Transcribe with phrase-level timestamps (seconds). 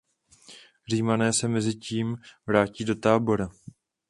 [0.89, 2.17] Římané se mezitím
[2.47, 3.49] vrátí do tábora.